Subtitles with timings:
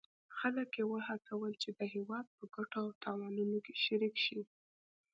[0.37, 4.41] خلک یې وهڅول چې د هیواد په ګټو او تاوانونو کې شریک شي.